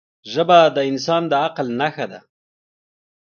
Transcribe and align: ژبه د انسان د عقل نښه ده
ژبه 0.31 0.59
د 0.75 0.77
انسان 0.91 1.21
د 1.31 1.33
عقل 1.45 1.67
نښه 1.79 2.05
ده 2.11 2.19